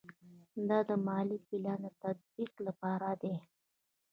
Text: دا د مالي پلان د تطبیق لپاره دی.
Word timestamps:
دا 0.69 0.79
د 0.89 0.91
مالي 1.07 1.37
پلان 1.47 1.79
د 1.83 1.85
تطبیق 2.01 2.53
لپاره 2.67 3.09
دی. 3.21 3.35